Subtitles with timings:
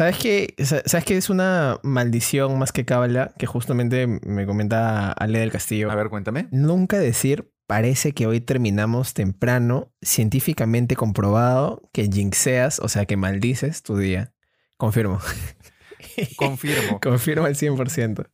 [0.00, 0.54] ¿Sabes qué?
[0.64, 3.34] Sa- ¿Sabes qué es una maldición más que cábala?
[3.36, 5.90] Que justamente me comenta Ale del Castillo.
[5.90, 6.48] A ver, cuéntame.
[6.52, 13.82] Nunca decir, parece que hoy terminamos temprano, científicamente comprobado que jinxeas, o sea, que maldices
[13.82, 14.32] tu día.
[14.78, 15.18] Confirmo.
[16.36, 16.98] Confirmo.
[17.02, 18.24] Confirmo al 100%.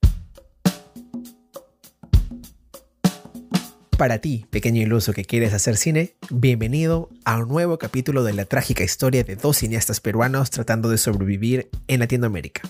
[3.97, 8.45] Para ti, pequeño iluso que quieres hacer cine, bienvenido a un nuevo capítulo de la
[8.45, 12.61] trágica historia de dos cineastas peruanos tratando de sobrevivir en Latinoamérica.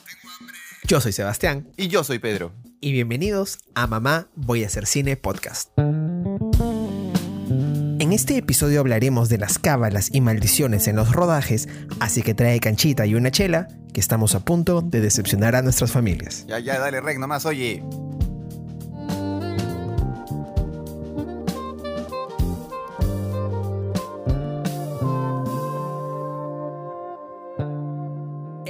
[0.84, 2.52] Yo soy Sebastián Y yo soy Pedro.
[2.80, 5.70] y bienvenidos a Mamá Voy a hacer cine podcast.
[7.98, 11.68] En este episodio hablaremos de las cábalas y maldiciones en los rodajes,
[11.98, 15.90] así que trae canchita y una chela, que estamos a punto de decepcionar a nuestras
[15.90, 16.44] familias.
[16.46, 17.82] Ya, ya, dale rec nomás, oye.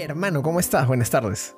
[0.09, 0.87] Hermano, ¿cómo estás?
[0.87, 1.57] Buenas tardes.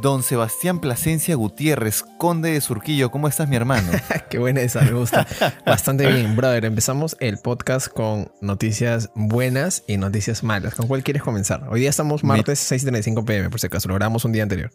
[0.00, 3.90] Don Sebastián Plasencia Gutiérrez, conde de Surquillo, ¿cómo estás, mi hermano?
[4.30, 5.26] Qué buena esa, me gusta.
[5.66, 6.64] Bastante bien, brother.
[6.64, 10.74] Empezamos el podcast con noticias buenas y noticias malas.
[10.74, 11.66] ¿Con cuál quieres comenzar?
[11.68, 13.88] Hoy día estamos Me- martes 6.35 pm, por si acaso.
[13.88, 14.70] Lo grabamos un día anterior.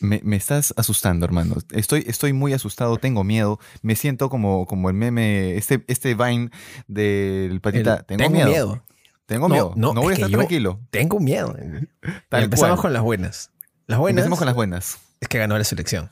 [0.00, 1.56] Me, me estás asustando, hermano.
[1.70, 3.58] Estoy, estoy muy asustado, tengo miedo.
[3.82, 6.50] Me siento como, como el meme, este, este Vine
[6.86, 8.04] del patita.
[8.08, 8.82] El- tengo, miedo.
[9.26, 9.72] Tengo No, miedo.
[9.76, 10.80] no, No, voy a es estar tranquilo.
[10.90, 11.54] Tengo miedo.
[12.28, 12.82] Tal empezamos cual.
[12.82, 13.50] con las buenas.
[13.86, 14.98] Las buenas Empecemos con las buenas.
[15.20, 16.10] es que ganó la selección.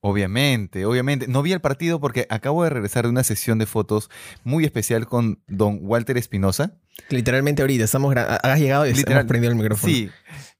[0.00, 1.26] Obviamente, obviamente.
[1.28, 4.10] No vi el partido porque acabo de regresar de una sesión de fotos
[4.44, 6.72] muy especial con don Walter Espinosa.
[7.10, 9.18] Literalmente ahorita estamos has llegado y Literal.
[9.20, 9.92] hemos prendido el micrófono.
[9.92, 10.10] Sí,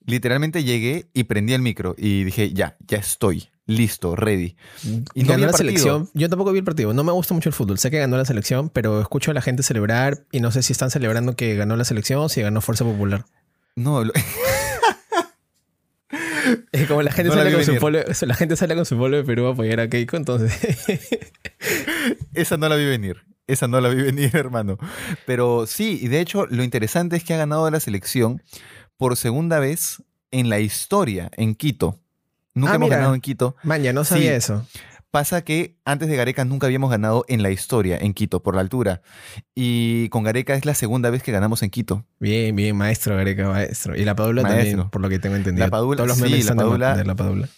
[0.04, 4.56] literalmente llegué y prendí el micro y dije, ya, ya estoy, listo, ready.
[5.14, 6.08] Y no ganó la selección.
[6.14, 6.92] Yo tampoco vi el partido.
[6.94, 7.78] No me gusta mucho el fútbol.
[7.78, 10.72] Sé que ganó la selección, pero escucho a la gente celebrar y no sé si
[10.72, 13.24] están celebrando que ganó la selección o si ganó Fuerza Popular.
[13.74, 14.12] No, lo-
[16.70, 19.16] Es como la gente, No sale con su polo, la gente sale con su polo
[19.16, 20.56] de Perú a apoyar a Keiko, entonces.
[22.34, 23.22] esa no la vi venir.
[23.48, 24.78] Esa no la vi venir, hermano.
[25.26, 28.42] Pero sí, y de hecho lo interesante es que ha ganado la selección
[28.96, 31.98] por segunda vez en la historia, en Quito.
[32.56, 32.96] Nunca Ah, hemos mira.
[32.96, 33.54] ganado en Quito.
[33.62, 34.36] Man, ya no sabía Sí.
[34.38, 34.66] eso.
[35.12, 38.60] Pasa que antes de Gareca nunca habíamos ganado en la historia, en Quito, por la
[38.60, 39.00] altura.
[39.54, 42.04] Y con Gareca es la segunda vez que ganamos en Quito.
[42.18, 43.96] Bien, bien, maestro, Gareca, maestro.
[43.96, 44.64] Y la Padula Maestro.
[44.70, 45.64] también, por lo que tengo entendido.
[45.66, 47.48] La Padula- Todos los sí, la de ma- Padula- de la Padula.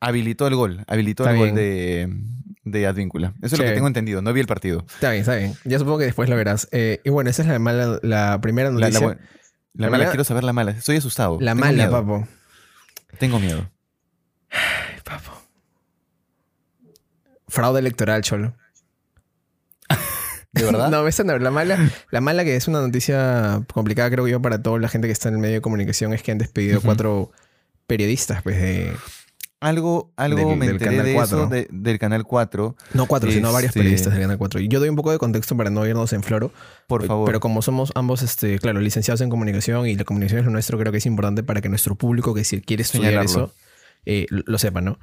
[0.00, 1.48] Habilitó el gol, habilitó Está el bien.
[1.50, 2.16] gol de,
[2.64, 3.34] de Advíncula.
[3.42, 4.84] Eso es lo que tengo entendido, no vi el partido.
[4.94, 5.54] Está bien, está bien.
[5.64, 6.68] Ya supongo que después lo verás.
[6.72, 9.06] Eh, y bueno, esa es la, mala, la primera La, la noticia.
[9.08, 9.14] la
[9.74, 10.72] La mala, mala- quiero saber la mala.
[10.72, 11.38] Estoy asustado.
[11.40, 11.90] La, Tengo mala, miedo.
[11.92, 12.26] papo.
[13.18, 13.68] Tengo miedo.
[14.52, 15.32] Ay, papo.
[17.48, 18.54] Fraude electoral, cholo.
[20.52, 20.88] ¿De verdad?
[20.90, 21.38] No, esa no.
[21.38, 21.78] La mala,
[22.10, 25.28] la mala que es una noticia complicada, creo yo, para toda la gente que está
[25.28, 27.30] en el medio de comunicación es que han despedido cuatro
[27.86, 28.92] periodistas, pues de.
[29.60, 31.38] Algo, algo Del- me del enteré Canal de 4.
[31.38, 32.76] eso de- del Canal 4.
[32.94, 34.58] No cuatro, sino varios periodistas del Canal 4.
[34.60, 36.52] Y yo doy un poco de contexto para no irnos en floro.
[36.88, 37.26] Por favor.
[37.26, 40.78] Pero como somos ambos, este, claro, licenciados en comunicación y la comunicación es lo nuestro,
[40.78, 43.30] creo que es importante para que nuestro público que si quiere estudiar Señalarlo.
[43.30, 43.54] eso
[44.06, 44.98] eh, lo lo sepa, ¿no?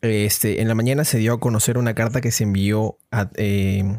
[0.00, 3.98] Este, en la mañana se dio a conocer una carta que se envió a, eh,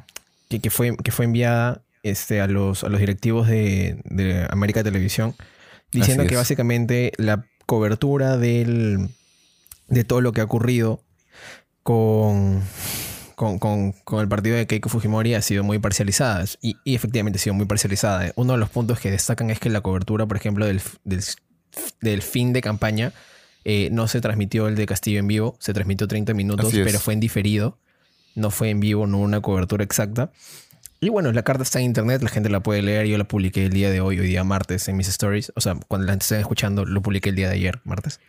[0.49, 4.83] que, que fue, que fue enviada este, a, los, a los directivos de, de América
[4.83, 5.35] Televisión,
[5.91, 9.09] diciendo que básicamente la cobertura del,
[9.89, 11.03] de todo lo que ha ocurrido
[11.83, 12.61] con,
[13.35, 16.45] con, con- con el partido de Keiko Fujimori ha sido muy parcializada.
[16.61, 18.31] Y, y efectivamente ha sido muy parcializada.
[18.35, 21.23] Uno de los puntos que destacan es que la cobertura, por ejemplo, del, del,
[22.01, 23.11] del fin de campaña
[23.71, 27.13] eh, no se transmitió el de Castillo en vivo, se transmitió 30 minutos, pero fue
[27.13, 27.77] en diferido.
[28.33, 30.31] No fue en vivo, no una cobertura exacta.
[30.99, 33.05] Y bueno, la carta está en internet, la gente la puede leer.
[33.05, 35.51] Yo la publiqué el día de hoy, hoy día martes, en mis stories.
[35.55, 38.19] O sea, cuando la estén escuchando, lo publiqué el día de ayer, martes.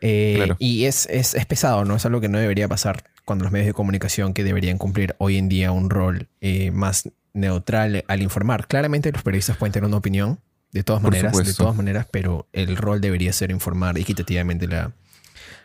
[0.00, 0.56] Eh, Claro.
[0.58, 1.96] Y es, es, es pesado, ¿no?
[1.96, 5.36] Es algo que no debería pasar cuando los medios de comunicación que deberían cumplir hoy
[5.36, 8.66] en día un rol eh, más neutral al informar.
[8.66, 10.40] Claramente los periodistas pueden tener una opinión,
[10.74, 14.92] de todas Por maneras, de todas maneras, pero el rol debería ser informar equitativamente la,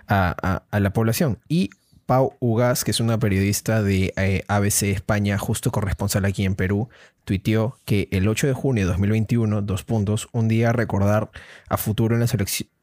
[0.08, 1.40] a, a- a la población.
[1.50, 1.72] Y
[2.06, 6.90] Pau Ugas, que es una periodista de eh, ABC España, justo corresponsal aquí en Perú,
[7.24, 11.30] tuiteó que el 8 de junio de 2021, dos puntos, un día a recordar
[11.68, 12.34] a futuro en las,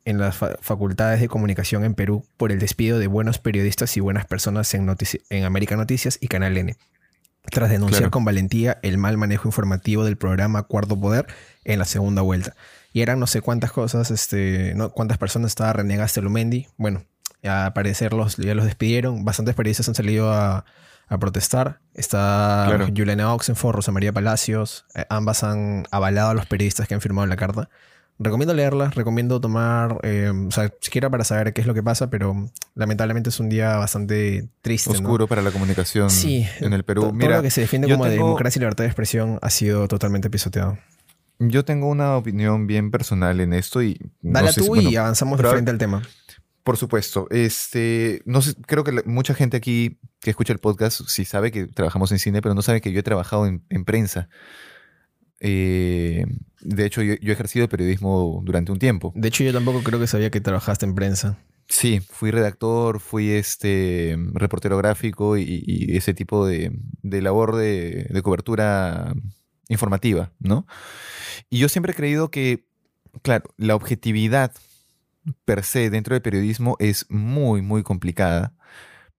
[0.05, 4.00] en las fa- facultades de comunicación en Perú por el despido de buenos periodistas y
[4.00, 6.76] buenas personas en, notici- en América Noticias y Canal N.
[7.50, 8.11] Tras denunciar Claro.
[8.12, 11.26] con valentía el mal manejo informativo del programa Cuarto Poder
[11.67, 12.55] en la segunda vuelta.
[12.93, 16.67] Y eran no sé cuántas cosas, este, no, cuántas personas estaba René Gastelumendi.
[16.79, 17.05] Bueno,
[17.45, 19.25] a parecer los, ya los despidieron.
[19.25, 20.65] Bastantes periodistas han salido a,
[21.09, 21.81] a protestar.
[21.95, 22.87] Está Claro.
[22.97, 24.87] Juliana Oxenford, Rosa María Palacios.
[24.95, 27.69] eh, ambas han avalado a los periodistas que han firmado la carta.
[28.19, 32.09] recomiendo leerla, recomiendo tomar, eh, o sea, siquiera para saber qué es lo que pasa,
[32.09, 34.89] pero lamentablemente es un día bastante triste.
[34.91, 34.97] ¿no?
[34.97, 37.03] Oscuro para la comunicación Sí, en el Perú.
[37.03, 39.51] To- todo Mira, lo que se defiende como tengo- democracia y libertad de expresión ha
[39.51, 40.79] sido totalmente pisoteado.
[41.38, 44.97] Yo tengo una opinión bien personal en esto y no Dale si- tú bueno, y
[44.97, 46.03] avanzamos pero- frente al tema.
[46.65, 47.29] Por supuesto.
[47.31, 51.53] Este, no sé, creo que la- mucha gente aquí que escucha el podcast sí sabe
[51.53, 54.29] que trabajamos en cine, pero no sabe que yo he trabajado en, en prensa.
[55.41, 56.25] Eh,
[56.62, 59.12] de hecho, yo, yo he ejercido periodismo durante un tiempo.
[59.15, 61.39] De hecho, yo tampoco creo que sabía que trabajaste en prensa.
[61.69, 66.73] Sí, fui redactor, fui este reportero gráfico y, y ese tipo de,
[67.03, 69.15] de labor de, de cobertura
[69.69, 70.67] informativa, ¿no?
[71.51, 72.67] Y yo siempre he creído que,
[73.23, 74.53] claro, la objetividad
[75.45, 78.55] per se dentro del periodismo es muy, muy complicada,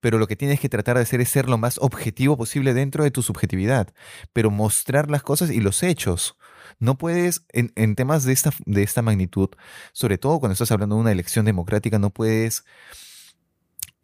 [0.00, 3.04] pero lo que tienes que tratar de hacer es ser lo más objetivo posible dentro
[3.04, 3.92] de tu subjetividad,
[4.32, 6.36] pero mostrar las cosas y los hechos.
[6.78, 9.48] No puedes, en, temas de esta, de esta magnitud,
[9.92, 12.64] sobre todo cuando estás hablando de una elección democrática, no puedes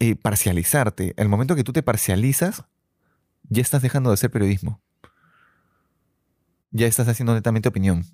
[0.01, 1.15] eh, parcializarte.
[1.17, 2.65] El momento que tú te parcializas,
[3.45, 4.83] ya estás dejando de hacer periodismo.
[6.75, 8.05] Ya estás haciendo netamente opinión.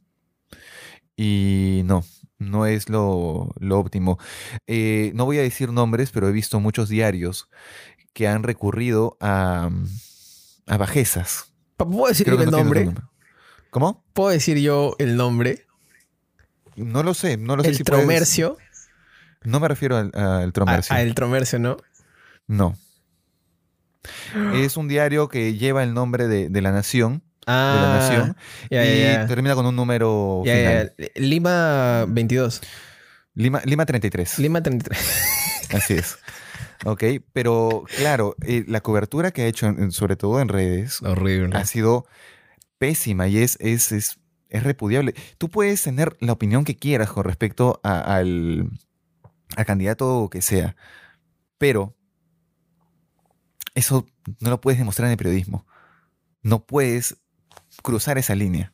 [1.16, 2.04] Y no,
[2.38, 4.18] no es lo, lo óptimo.
[4.66, 7.48] Eh, no voy a decir nombres, pero he visto muchos diarios
[8.12, 9.70] que han recurrido a,
[10.66, 11.52] a bajezas.
[11.76, 12.92] ¿Puedo decir yo el nombre?
[13.70, 14.04] ¿Cómo?
[14.12, 15.66] ¿Puedo decir yo el nombre?
[16.76, 18.56] No lo sé, no lo sé el si puedes- tromercio.
[19.42, 20.94] No me refiero al, al A, tromercio.
[20.94, 21.78] a el tromercio, ¿no?
[22.46, 22.76] No.
[24.54, 27.22] Es un diario que lleva el nombre de, de la nación,
[27.52, 28.36] Ah, de la nación,
[28.70, 28.84] ya,
[29.24, 30.94] y termina con un número final.
[31.16, 32.60] Lima 22.
[33.34, 34.38] Lima, Lima 33.
[34.38, 35.70] Lima 33.
[35.74, 36.18] Así es.
[36.84, 41.56] Ok, pero claro, eh, la cobertura que ha hecho, en- sobre todo en redes, Horrible.
[41.56, 42.06] ha sido
[42.78, 44.18] pésima y es, es, es,
[44.48, 45.14] es repudiable.
[45.38, 48.70] Tú puedes tener la opinión que quieras con respecto a- al,
[49.56, 50.74] al candidato que sea,
[51.58, 51.94] pero
[53.74, 54.06] eso
[54.40, 55.66] no lo puedes demostrar en el periodismo.
[56.42, 57.16] No puedes
[57.82, 58.72] cruzar esa línea.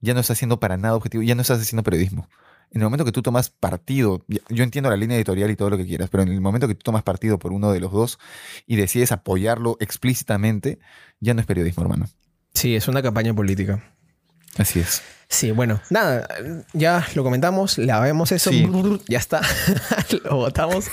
[0.00, 2.28] Ya no estás haciendo para nada objetivo, ya no estás haciendo periodismo.
[2.72, 5.76] En el momento que tú tomas partido, yo entiendo la línea editorial y todo lo
[5.76, 8.18] que quieras, pero en el momento que tú tomas partido por uno de los dos
[8.66, 10.78] y decides apoyarlo explícitamente,
[11.18, 12.08] ya no es periodismo, hermano.
[12.54, 13.82] Sí, es una campaña política.
[14.56, 15.02] Así es.
[15.28, 16.26] Sí, bueno, nada,
[16.72, 18.68] ya lo comentamos, la vemos eso, Sí.
[19.08, 19.40] ya está,
[20.24, 20.86] lo votamos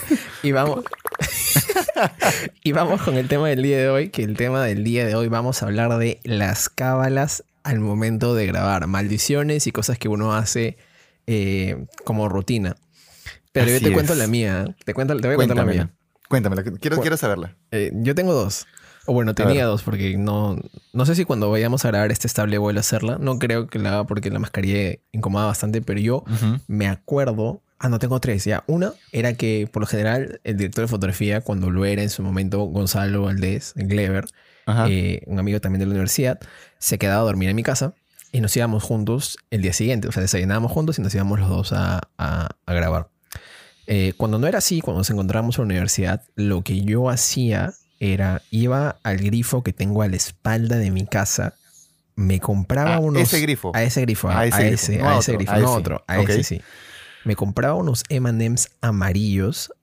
[0.43, 0.83] y vamos.
[2.63, 5.15] y vamos con el tema del día de hoy, que el tema del día de
[5.15, 10.07] hoy vamos a hablar de las cábalas al momento de grabar, maldiciones y cosas que
[10.07, 10.77] uno hace
[11.27, 12.75] eh, como rutina.
[13.51, 15.93] Pero yo te cuento la mía, te, cuento, te voy a contar la mía.
[16.29, 16.63] Cuéntamela.
[16.63, 17.55] Quiero, Cu- quiero saberla.
[17.71, 18.67] Eh, yo tengo dos.
[19.09, 20.57] O bueno, tenía dos porque no,
[20.91, 23.17] no sé si cuando vayamos a grabar este estable vuelvo a hacerla.
[23.19, 26.25] No creo que la haga porque la mascarilla incomoda bastante, pero yo
[26.67, 27.61] me acuerdo.
[27.79, 28.63] Ah, no, tengo tres ya.
[28.67, 32.23] Una era que por lo general el director de fotografía, cuando lo era en su
[32.23, 34.25] momento, Gonzalo Valdés, Glever,
[34.65, 34.87] Ajá.
[34.89, 36.39] eh, un amigo también de la universidad,
[36.79, 37.93] se quedaba a dormir en mi casa
[38.31, 40.07] y nos íbamos juntos el día siguiente.
[40.07, 43.09] O sea, desayunábamos juntos y nos íbamos los dos a, a- a grabar.
[43.85, 47.73] Eh, cuando no era así, cuando nos encontrábamos en la universidad, lo que yo hacía
[47.99, 51.53] era iba al grifo que tengo a la espalda de mi casa,
[52.15, 53.21] me compraba Ah, unos.
[53.21, 53.71] ese grifo.
[53.75, 55.51] A ese grifo, a, A a ese ese, grifo, no a a ese otro, grifo,
[55.53, 55.75] a no ese.
[55.77, 56.29] otro, a Ok.
[56.29, 56.61] ese sí.
[57.27, 59.73] Me compraba unos M&M's amarillos.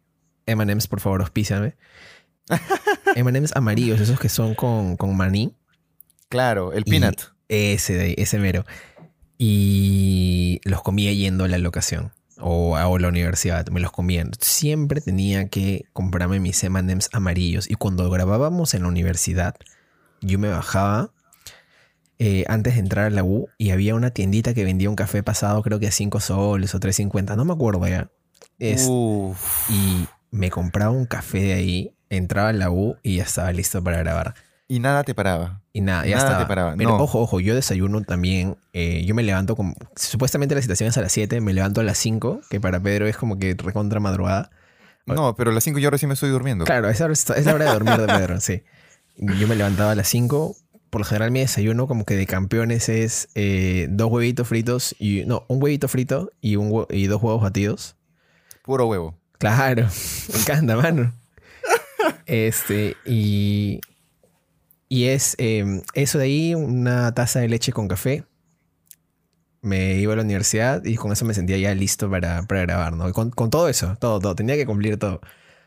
[0.47, 1.75] M&M's, por favor, auspíciame.
[3.17, 5.55] M&M's amarillos, esos que son con, con maní.
[6.31, 7.21] Claro, el Y peanut.
[7.51, 8.65] Ese, de ahí, ese mero.
[9.37, 13.69] Y los comía yendo a la locación o a, o a la universidad.
[13.69, 14.27] Me los comía.
[14.41, 17.71] Siempre tenía que comprarme mis M&M's amarillos.
[17.71, 19.55] Y cuando grabábamos en la universidad,
[20.23, 21.13] yo me bajaba
[22.27, 25.23] eh, antes de entrar a la U y había una tiendita que vendía un café
[25.23, 27.37] pasado, creo que a 5 soles o 3.50.
[27.37, 28.09] No me acuerdo ya.
[28.59, 28.89] Es-
[29.69, 33.83] y me compraba un café de ahí, entraba a la U y ya estaba listo
[33.83, 34.35] para grabar.
[34.69, 35.61] Y nada te paraba.
[35.75, 36.45] Y nada, ya Nada estaba.
[36.45, 36.97] te paraba, Pero no.
[36.97, 38.57] ojo, ojo, yo desayuno también.
[38.73, 39.75] eh, yo me levanto como.
[39.95, 43.07] Supuestamente la citación es a las 7, me levanto a las 5, que para Pedro
[43.07, 44.51] es como que recontra madrugada.
[45.07, 46.65] No, pero a las 5 yo recién me estoy durmiendo.
[46.65, 48.63] Claro, es la hora de dormir de Pedro, sí.
[49.39, 50.57] Yo me levantaba a las 5.
[50.95, 55.25] Por lo general, mi desayuno, como que de campeones, es eh, dos huevitos fritos y.
[55.25, 57.97] No, un huevito frito y, un hue- y dos huevos batidos.
[58.63, 59.19] Puro huevo.
[59.39, 59.89] Claro,
[60.33, 61.13] me encanta, mano.
[62.27, 63.81] Este, y.
[64.89, 68.23] Y es eh, eso de ahí, una taza de leche con café.
[69.63, 72.93] Me iba a la universidad y con eso me sentía ya listo para, para grabar,
[72.93, 73.13] ¿no?
[73.13, 74.37] Con, con todo eso, todo, todo.
[74.37, 75.21] Tenía que cumplir todo.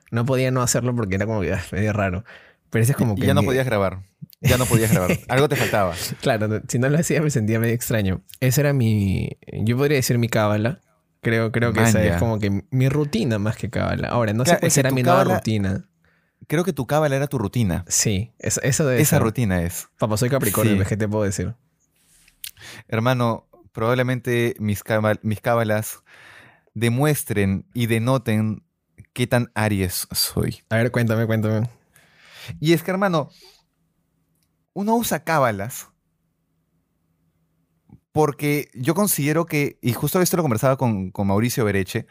[0.10, 2.24] No podía no hacerlo porque era como que ah, medio raro.
[2.70, 3.28] Pero ese es como y que.
[3.28, 4.04] ya no podías grabar.
[4.42, 5.18] Ya no podías grabar.
[5.28, 5.96] Algo te faltaba.
[6.22, 8.22] Claro, no- si no lo hacía me sentía medio extraño.
[8.40, 9.30] Esa era mi,
[9.64, 10.82] yo podría decir mi cábala.
[11.22, 14.10] Creo, creo que esa es como que mi rutina más que cábala.
[14.10, 15.90] Ahora, no sé cuál será mi nueva rutina.
[16.48, 17.84] Creo que tu cábala era tu rutina.
[17.88, 19.90] Sí, Esa rutina es.
[19.98, 20.88] Papá, soy Capricornio, Sí.
[20.88, 21.56] ¿qué te puedo decir?
[22.88, 26.04] Hermano, probablemente mis, cábal- mis cábalas
[26.74, 28.64] demuestren y denoten
[29.14, 30.60] qué tan Aries soy.
[30.70, 31.68] A ver, cuéntame, cuéntame.
[32.60, 33.30] Y es que, hermano,
[34.78, 35.88] uno usa cábalas
[38.12, 42.06] porque yo considero que, y justo esto lo conversaba con, con Mauricio Bereche,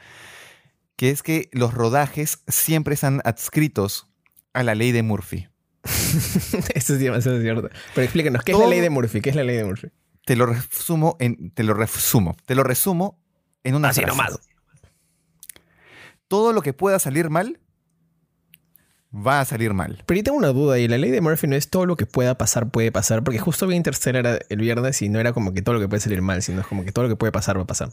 [0.96, 4.08] que es que los rodajes siempre están adscritos
[4.52, 5.48] a la ley de Murphy.
[6.74, 7.70] Eso es demasiado cierto.
[7.94, 9.20] Pero explícanos, ¿qué es la ley de Murphy?
[9.20, 9.88] ¿Qué es la ley de Murphy?
[10.24, 13.22] Te lo resumo en, te lo resumo, te lo resumo
[13.62, 14.16] en una Así frase.
[14.16, 14.40] nomás.
[16.26, 17.60] Todo lo que pueda salir mal
[19.14, 20.02] va a salir mal.
[20.06, 22.06] Pero yo tengo una duda y la ley de Murphy no es todo lo que
[22.06, 23.22] pueda pasar, puede pasar.
[23.24, 26.00] Porque justo vi Interstellar el viernes y no era como que todo lo que puede
[26.00, 27.90] salir mal, sino es como que todo lo que puede pasar va a pasar.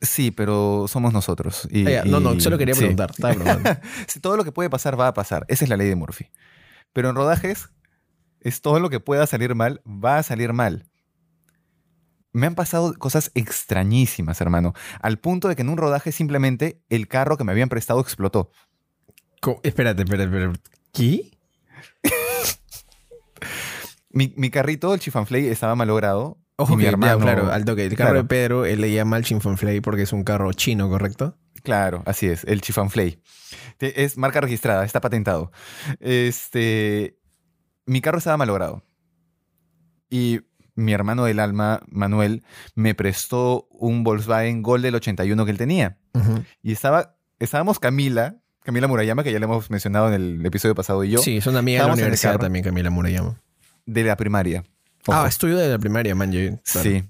[0.00, 1.66] Sí, pero somos nosotros.
[1.70, 2.80] y- Ah, ya, No, no, solo quería sí.
[2.80, 3.10] preguntar.
[3.10, 3.80] Estaba preguntando.
[4.20, 5.44] Todo lo que puede pasar va a pasar.
[5.48, 6.30] Esa es la ley de Murphy.
[6.92, 7.70] Pero en rodajes,
[8.40, 10.84] es todo lo que pueda salir mal, va a salir mal.
[12.32, 14.74] Me han pasado cosas extrañísimas, hermano.
[15.00, 18.50] Al punto de que en un rodaje simplemente el carro que me habían prestado explotó.
[19.62, 20.60] Espérate, espérate, espérate.
[20.92, 21.30] ¿Qué?
[24.10, 26.38] Mi, mi carrito, el Chifanflay, estaba malogrado.
[26.56, 27.18] Ojo mi que, ya, hermano...
[27.18, 27.84] claro, al toque.
[27.84, 28.22] El carro Claro.
[28.22, 31.36] de Pedro, él le llama al Chinfonflay porque es un carro chino, ¿correcto?
[31.64, 33.20] Claro, así es, el Chifanflay.
[33.80, 35.50] Es marca registrada, está patentado.
[35.98, 37.18] Este,
[37.86, 38.84] mi carro estaba malogrado.
[40.10, 40.42] Y
[40.76, 42.44] mi hermano del alma, Manuel,
[42.76, 45.98] me prestó un Volkswagen Gol del 81 que él tenía.
[46.62, 51.04] Y estaba, estábamos Camila, Camila Murayama, que ya le hemos mencionado en el episodio pasado,
[51.04, 53.40] y yo, Sí, es una amiga de la universidad también, Camila Murayama.
[53.86, 54.64] de la primaria.
[55.06, 55.18] Ojo.
[55.20, 56.32] Ah, estudio de la primaria, man.
[56.32, 56.90] yo- claro.
[56.90, 57.04] Sí.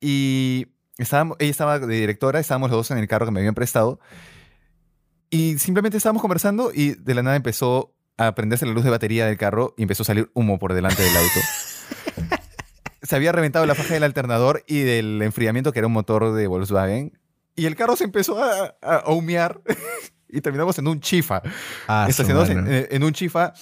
[0.00, 0.66] Y
[0.98, 3.98] estábamos, ella estaba de directora, estábamos los dos en el carro que me habían prestado.
[5.30, 9.24] Y simplemente estábamos conversando y de la nada empezó a prenderse la luz de batería
[9.26, 12.36] del carro y empezó a salir humo por delante del auto.
[13.02, 16.46] se había reventado la faja del alternador y del enfriamiento que era un motor de
[16.46, 17.18] Volkswagen.
[17.56, 19.62] Y el carro se empezó a humear
[20.32, 21.42] y terminamos en un chifa.
[21.86, 23.52] Ah, su Estacionados en, un chifa,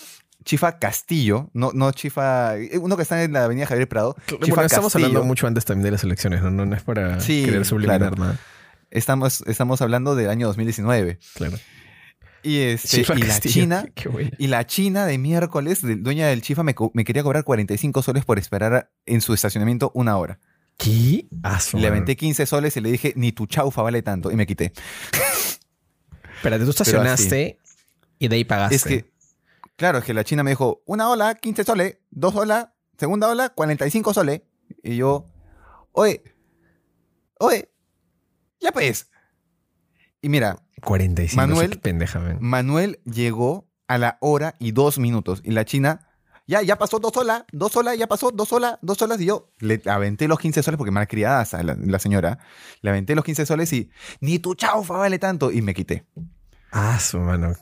[0.45, 4.17] chifa Castillo, no, no chifa, uno que está en la avenida Javier Prado.
[4.29, 5.07] Bueno, Chifa estamos Castillo.
[5.07, 6.51] hablando mucho antes también de las elecciones, ¿no?
[6.51, 8.17] No, no es para Sí, querer subliminar claro.
[8.17, 8.39] nada.
[8.91, 11.19] Estamos, estamos hablando del año 2019.
[11.35, 11.59] Claro.
[12.43, 13.87] Y, este, Chifa y la China,
[14.39, 16.75] y la China de miércoles, dueña del Chifa, me,
[17.05, 20.39] quería cobrar 45 soles por esperar en su estacionamiento una hora.
[20.79, 21.27] ¿Qué?
[21.43, 24.31] Ah, su Le aventé 15 soles y le dije, ni tu chaufa vale tanto.
[24.31, 24.73] Y me quité.
[26.41, 27.59] Espérate, tú estacionaste
[28.19, 28.75] y de ahí pagaste.
[28.77, 29.13] Es que,
[29.77, 32.69] claro, es que la China me dijo, una ola, 15 soles, dos olas,
[32.99, 34.41] segunda ola, 45 soles.
[34.83, 35.27] Y yo,
[35.93, 36.23] oye,
[37.39, 37.71] oye,
[38.61, 39.11] ya pues.
[40.23, 41.37] Y mira, 45.
[41.37, 42.39] Manuel- pendeja, man.
[42.41, 45.41] Manuel llegó a la hora y dos minutos.
[45.45, 46.09] Y la China,
[46.51, 49.21] ya, ya pasó dos olas, dos olas, ya pasó dos olas, dos olas.
[49.21, 52.39] Y yo le aventé los 15 soles porque malcriada a la, la señora.
[52.83, 53.91] Le aventé los 15 soles y
[54.21, 55.51] ni tu chaufa vale tanto.
[55.53, 56.05] Y me quité.
[56.73, 57.55] Ah, su mano.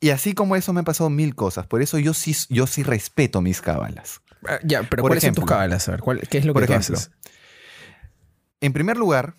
[0.00, 1.66] Y así como eso me han pasado mil cosas.
[1.66, 4.20] Por eso yo sí, yo sí respeto mis cábalas.
[4.46, 5.88] Ah, ya, pero Por ¿cuáles son tus cábalas?
[5.88, 7.10] A ver, ¿cuál- ¿qué es lo Por que tú ejemplo, haces?
[8.60, 9.34] En primer lugar,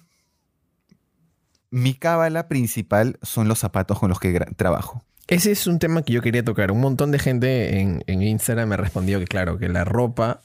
[1.72, 5.04] mi cábala principal son los zapatos con los que trabajo.
[5.30, 6.72] Ese es un tema que yo quería tocar.
[6.72, 10.42] Un montón de gente en, en Instagram me respondió que, claro, que la ropa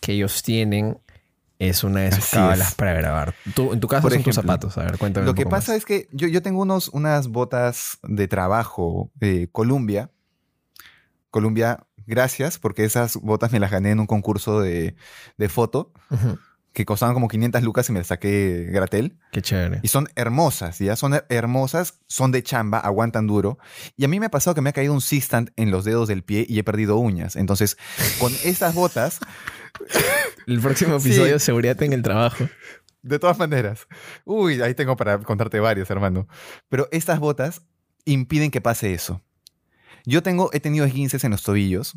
[0.00, 0.98] que ellos tienen
[1.58, 2.74] es una de sus Así cábalas es.
[2.74, 3.34] para grabar.
[3.54, 4.78] Tú, en tu caso Por son tus zapatos.
[4.78, 5.78] A ver, cuéntame Lo un que poco pasa más.
[5.78, 10.10] es que yo, yo tengo unos, unas botas de trabajo de Columbia.
[11.30, 14.94] Columbia, gracias, porque esas botas me las gané en un concurso de,
[15.36, 16.38] de foto Ujú.
[16.72, 19.18] Que costaban como 500 lucas y me las saqué gratel.
[19.32, 19.80] Qué chévere.
[19.82, 23.58] Y son hermosas, ya son her- hermosas, son de chamba, aguantan duro.
[23.96, 26.06] Y a mí me ha pasado que me ha caído un C-stand en los dedos
[26.08, 27.34] del pie y he perdido uñas.
[27.36, 27.76] Entonces,
[28.20, 29.18] con estas botas,
[30.46, 31.08] El próximo Sí.
[31.08, 32.48] episodio, seguridad en el trabajo.
[33.02, 33.86] de todas maneras,
[34.24, 36.28] uy, ahí tengo para contarte varios, hermano.
[36.68, 37.62] Pero estas botas
[38.04, 39.22] impiden que pase eso.
[40.04, 41.96] Yo tengo, he tenido esguinces en los tobillos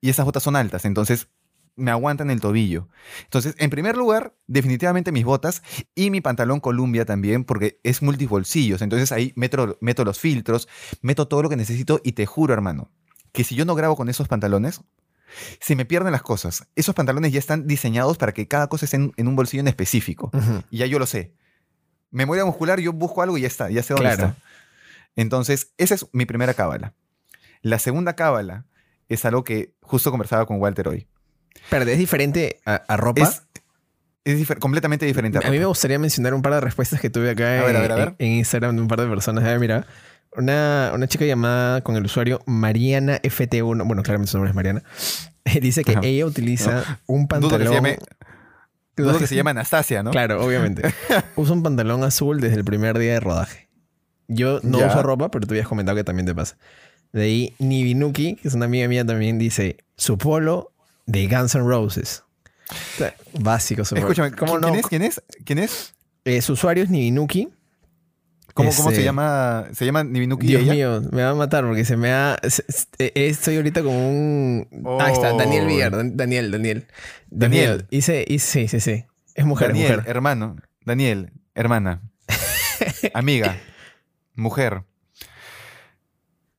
[0.00, 1.28] y estas botas son altas, entonces
[1.76, 2.88] me aguantan el tobillo.
[3.24, 5.62] Entonces, en primer lugar, definitivamente mis botas
[5.94, 8.82] y mi pantalón Columbia también, porque es multibolsillos.
[8.82, 10.68] Entonces ahí meto, meto los filtros,
[11.00, 12.90] meto todo lo que necesito y te juro, hermano,
[13.32, 14.82] que si yo no grabo con esos pantalones,
[15.60, 16.66] se me pierden las cosas.
[16.76, 19.68] Esos pantalones ya están diseñados para que cada cosa esté en, en un bolsillo en
[19.68, 20.30] específico.
[20.70, 21.32] Y ya yo lo sé.
[22.10, 24.26] Memoria muscular, yo busco algo y ya está, ya sé dónde Claro.
[24.32, 24.42] está.
[25.16, 26.92] Entonces, esa es mi primera cábala.
[27.62, 28.66] La segunda cábala
[29.08, 31.06] es algo que justo conversaba con Walter hoy.
[31.70, 33.22] Pero es diferente a, a ropa.
[33.22, 33.42] Es,
[34.24, 35.38] es difer- completamente diferente.
[35.38, 35.68] A mí me ropa.
[35.68, 38.82] gustaría mencionar un par de respuestas que tuve acá A ver, en, ver, Instagram de
[38.82, 39.44] un par de personas.
[39.44, 39.86] A ver, mira.
[40.34, 43.86] Una, una chica llamada con el usuario Mariana FT1.
[43.86, 44.82] Bueno, claramente su nombre es Mariana.
[45.60, 46.00] Dice que Ajá.
[46.04, 47.68] ella utiliza un Dudo que pantalón.
[47.68, 47.98] se llame,
[48.96, 50.10] dudo Dudo que se llama Anastasia, ¿no?
[50.10, 50.82] Claro, obviamente.
[51.36, 53.68] Usa un pantalón azul desde el primer día de rodaje.
[54.28, 54.86] Yo no Ya.
[54.86, 56.56] uso ropa, pero tú habías comentado que también te pasa.
[57.12, 60.72] De ahí, Nibinuki, que es una amiga mía también, dice su polo
[61.06, 62.24] de Guns N' Roses.
[62.70, 64.00] O sea, Básico, polo.
[64.00, 64.78] Escúchame, ¿Cómo ¿quién, no?
[64.78, 64.86] es?
[64.86, 65.22] ¿Quién es?
[65.44, 65.94] ¿Quién es?
[66.24, 67.48] Eh, su usuario es Nibinuki.
[68.54, 69.66] ¿Cómo, cómo se Este, llama?
[69.72, 70.72] ¿Se llama Nibinuki Dios ella?
[70.74, 72.38] mío, me va a matar porque se me ha...
[72.42, 74.68] se- se- eh, Estoy ahorita con un...
[75.00, 75.66] Ahí está, Daniel Oh.
[75.68, 75.92] Villar.
[75.96, 76.86] Dan- Daniel, Daniel.
[77.30, 77.76] Daniel.
[77.78, 79.04] Mío, Hice, hice, sí, sí, sí.
[79.34, 80.10] Es mujer, es Daniel, mujer.
[80.10, 80.56] hermano.
[80.84, 82.02] Daniel, hermana.
[83.14, 83.56] amiga.
[84.34, 84.82] Mujer.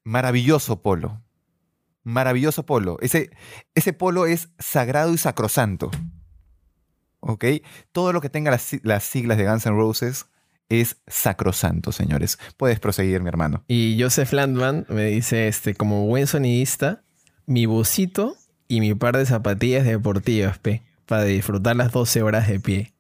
[0.04, 1.22] Maravilloso polo.
[2.04, 2.98] Maravilloso polo.
[3.02, 3.30] Ese,
[3.76, 5.90] ese polo es sagrado y sacrosanto.
[7.22, 7.46] ¿Ok?
[7.92, 10.26] Todo lo que tenga las, las siglas de Guns N' Roses
[10.70, 12.38] es sacrosanto, señores.
[12.58, 13.64] Puedes proseguir, mi hermano.
[13.68, 17.04] Y Joseph Landman me dice, este, como buen sonidista,
[17.46, 18.36] mi busito
[18.68, 22.94] y mi par de zapatillas deportivas, pe, para disfrutar las 12 horas de pie.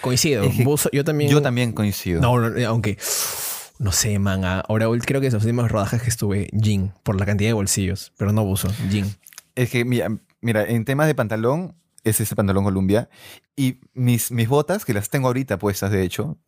[0.00, 1.30] Coincido, Es que buzo- yo también...
[1.30, 2.20] Yo también coincido.
[2.22, 2.96] No, no, aunque...
[3.78, 4.44] No sé, man.
[4.44, 7.54] ah, Ahora creo que en los últimos rodajes que estuve, jean, por la cantidad de
[7.54, 9.06] bolsillos, pero no buzo, jean.
[9.54, 10.08] Es que, mira,
[10.40, 13.08] mira, en temas de pantalón, es ese pantalón Columbia.
[13.56, 16.38] Y mis, mis botas, que las tengo ahorita puestas, de hecho,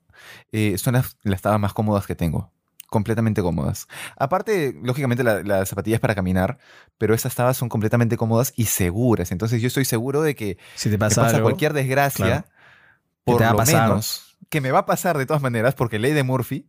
[0.53, 2.53] eh, son las, las tabas más cómodas que tengo.
[2.89, 3.87] Completamente cómodas.
[4.17, 6.59] Aparte, lógicamente, la- las zapatillas para caminar,
[6.99, 9.31] pero estas tabas son completamente cómodas y seguras.
[9.31, 12.45] Entonces, yo estoy seguro de que Si te pasa, pasa algo, cualquier desgracia, claro.
[13.23, 13.89] por te va a lo pasar.
[13.89, 16.67] menos, que me va a pasar de todas maneras, porque ley de Murphy.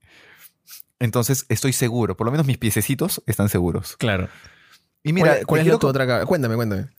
[1.01, 2.15] Entonces, estoy seguro.
[2.15, 3.97] Por lo menos mis piececitos están seguros.
[3.97, 4.29] Claro.
[5.01, 6.27] Y mira, ¿Cuál, es quiero tu otra cabeza?
[6.27, 6.89] Cuéntame, cuéntame.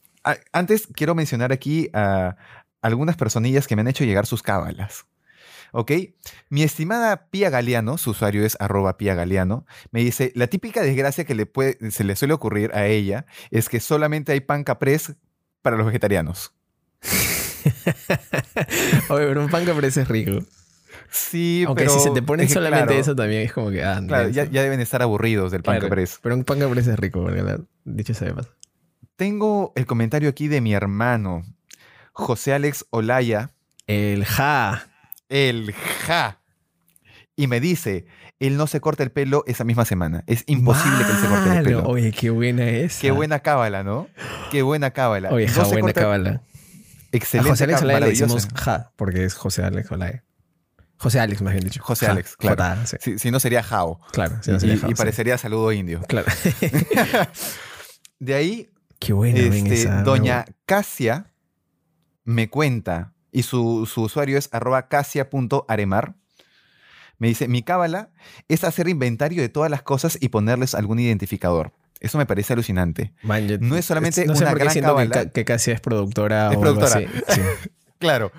[0.53, 2.37] Antes quiero mencionar aquí a
[2.81, 5.07] algunas personillas que me han hecho llegar sus cábalas.
[5.71, 5.93] ¿Ok?
[6.49, 11.25] Mi estimada Pía Galeano, su usuario es arroba Pía Galeano, me dice, la típica desgracia
[11.25, 15.15] que le puede, se le suele ocurrir a ella es que solamente hay pan caprés
[15.63, 16.53] para los vegetarianos.
[19.09, 20.45] Oye, pero un pan que parece rico.
[21.11, 21.95] Sí, Aunque pero...
[21.95, 23.85] si se te ponen es que, solamente claro, eso también es como que...
[23.85, 25.89] Ah, Claro, ya, ya deben estar aburridos del Claro.
[25.89, 27.61] Pero un pan parece rico, ¿verdad?
[27.85, 28.51] Dicho sea de paso.
[29.17, 31.45] Tengo el comentario aquí de mi hermano,
[32.13, 33.51] José Alex Olaya,
[33.87, 34.87] El ja.
[35.29, 36.41] el ja.
[37.37, 38.07] Y me dice,
[38.41, 40.25] él no se corta el pelo esa misma semana.
[40.27, 41.85] Es imposible que él se corte el pelo.
[41.85, 42.99] Oye, qué buena es.
[42.99, 44.09] Qué buena cábala, ¿no?
[44.51, 45.31] Qué buena cábala.
[45.31, 46.31] Oye, ja, buena corta- cábala.
[46.31, 46.43] A
[47.13, 50.25] Excelente José Alex Olaya le decimos ja, porque es José Alex Olaya.
[51.03, 51.83] José Alex, más bien dicho.
[51.83, 52.87] José Ja, Alex, claro.
[52.87, 52.97] Sí.
[53.01, 54.01] Si, si no sería Jao.
[54.13, 54.95] Claro, y, no sería y- ja, y sí.
[54.95, 56.01] parecería saludo indio.
[56.09, 56.27] Claro.
[58.19, 60.03] De ahí, qué buena, este, esa.
[60.03, 61.33] doña Casia
[62.25, 66.15] me cuenta, y su, su usuario es arroba casia.aremar.
[67.19, 68.11] Me dice, mi cábala
[68.49, 71.73] es hacer inventario de todas las cosas y ponerles algún identificador.
[72.01, 73.13] Eso me parece alucinante.
[73.23, 75.11] Man, yo- No es solamente no sé una por qué gran que, cábala.
[75.11, 77.09] ca- que casi es productora Es o algo productora.
[77.27, 77.41] así.
[77.41, 77.41] Sí.
[77.99, 78.33] Claro,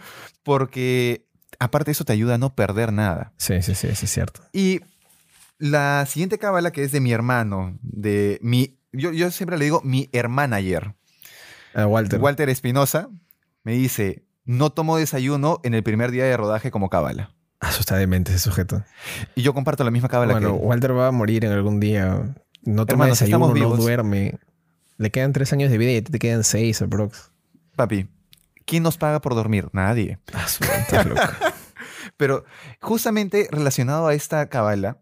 [0.43, 1.25] porque
[1.63, 3.33] aparte eso te ayuda a no perder nada.
[3.37, 4.41] sí, sí, sí, sí, es cierto.
[4.53, 4.81] Y
[5.57, 9.81] la siguiente cábala que es de mi hermano, de mi, yo, yo siempre le digo
[9.83, 10.93] mi hermanager,
[11.75, 12.19] Ah, Walter.
[12.19, 13.09] Walter Espinosa,
[13.63, 17.31] me dice, no tomo desayuno en el primer día de rodaje como cábala.
[17.59, 18.83] Ah, eso está demente ese sujeto.
[19.35, 20.61] Y yo comparto la misma cábala Bueno, que él.
[20.63, 22.35] Walter va a morir en algún día.
[22.61, 24.37] No toma Hermanos, desayuno, no duerme.
[24.97, 27.31] Le quedan tres años de vida y te quedan seis, aprox.
[27.75, 28.07] Papi,
[28.65, 29.69] ¿quién nos paga por dormir?
[29.71, 30.19] Nadie.
[30.33, 30.45] Ah,
[31.07, 31.21] loco.
[32.23, 32.45] Pero
[32.79, 34.97] justamente relacionado a esta cábala,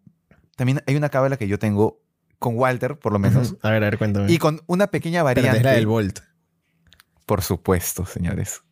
[0.55, 2.01] también hay una cábala que yo tengo
[2.39, 3.57] con Walter, por lo menos.
[3.61, 4.31] A ver, a ver, cuéntame.
[4.31, 5.57] y con una pequeña variante.
[5.57, 6.21] es la del Volt.
[7.27, 8.63] Por supuesto, señores.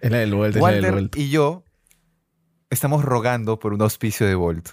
[0.00, 1.16] Es la del Volt, es la del Walter Volt.
[1.18, 1.64] y yo
[2.70, 4.70] estamos rogando por un auspicio de Volt.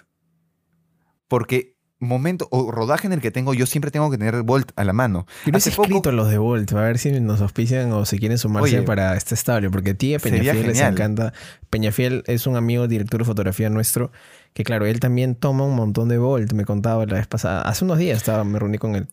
[1.28, 4.84] Porque momento o rodaje en el que tengo, yo siempre tengo que tener Volt a
[4.84, 5.26] la mano.
[5.46, 8.20] Yo hace poco- escrito a los de Volt, a ver si nos auspician o si
[8.20, 11.34] quieren sumarse Oye, para este estable, porque a ti a Peñafiel les encanta.
[11.70, 14.12] Peñafiel es un amigo director de fotografía nuestro,
[14.54, 17.62] que claro, él también toma un montón de Volt, me contaba la vez pasada.
[17.62, 19.08] Hace unos días estaba, me reuní con él.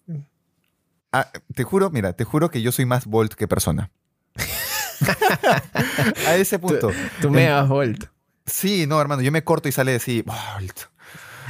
[1.12, 3.90] Ah, te juro, mira, te juro que yo soy más Volt que persona.
[6.26, 6.90] a ese punto.
[7.20, 8.06] Tú me das Volt.
[8.46, 10.91] Sí, no, hermano, yo me corto y sale así, Volt.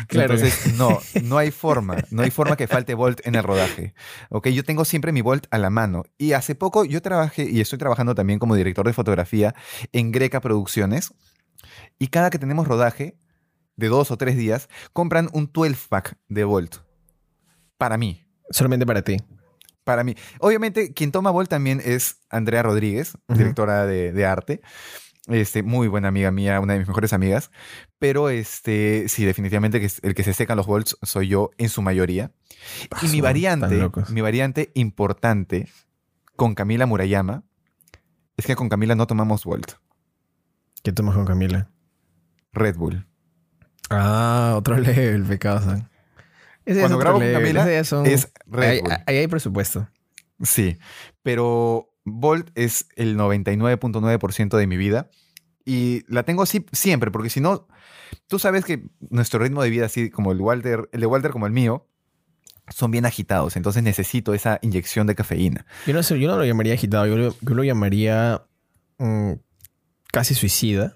[0.09, 0.35] Claro.
[0.35, 3.95] Entonces, no, no hay forma, no hay forma que falte Volt en el rodaje.
[4.31, 6.05] Ok, yo tengo siempre mi Volt a la mano.
[6.19, 9.55] Y hace poco yo trabajé y estoy trabajando también como director de fotografía
[9.93, 11.15] en Greca Producciones.
[11.99, 13.17] Y cada que tenemos rodaje
[13.77, 16.77] de dos o tres días, compran un 12 pack de Volt.
[17.79, 19.17] Para mí, Solamente para ti.
[19.85, 20.15] Para mí.
[20.39, 24.61] Obviamente, quien toma Volt también es Andrea Rodríguez, directora de, de arte.
[25.29, 27.51] Este, muy buena amiga mía, una de mis mejores amigas.
[27.99, 31.69] Pero este, sí, definitivamente que es- el que se secan los volts soy yo en
[31.69, 32.33] su mayoría.
[33.03, 35.69] Y mi variante, mi variante importante
[36.37, 37.45] con Camila Murayama
[38.37, 39.73] es que con Camila no tomamos Volt,
[40.83, 41.71] ¿Qué tomas con Camila?
[42.53, 43.07] Red Bull.
[43.91, 45.77] Ah, otro level, pecado.
[46.65, 48.93] Ese Cuando otro grabo con Camila Es Red ahí, Bull.
[49.07, 49.89] ahí hay presupuesto.
[50.43, 50.79] Sí,
[51.23, 55.11] pero Volt es el 99.9% de mi vida
[55.65, 57.69] y la tengo así siempre, porque si no,
[58.27, 61.47] tú sabes que nuestro ritmo de vida, así como el Walter, el de Walter como
[61.47, 61.87] el mío,
[62.69, 65.67] son bien agitados, entonces necesito esa inyección de cafeína.
[65.87, 68.45] Yo no sé, yo no lo llamaría agitado, yo lo, yo lo llamaría
[68.99, 69.33] mm,
[70.11, 70.95] casi suicida.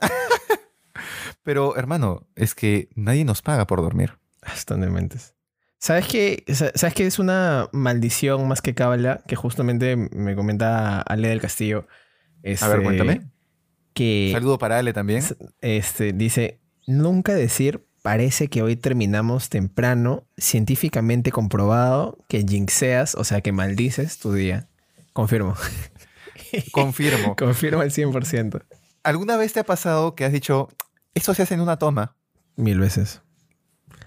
[1.42, 4.18] Pero hermano, es que nadie nos paga por dormir.
[4.54, 5.34] Están dementes.
[5.78, 6.44] ¿Sabes qué?
[6.52, 9.22] Sa- ¿Sabes qué es una maldición más que cábala?
[9.28, 11.86] Que justamente me comenta Ale del Castillo.
[11.88, 13.30] A ver, Este, cuéntame.
[13.94, 15.22] Que Saludo para Ale también.
[15.60, 23.40] este, dice, nunca decir parece que hoy terminamos temprano, científicamente comprobado que jinxeas, o sea,
[23.40, 24.68] que maldices tu día.
[25.12, 25.54] Confirmo.
[26.72, 27.36] Confirmo.
[27.36, 28.62] Confirmo al 100%.
[29.02, 30.68] ¿Alguna vez te ha pasado que has dicho,
[31.14, 32.16] esto se hace en una toma?
[32.56, 33.22] Mil veces.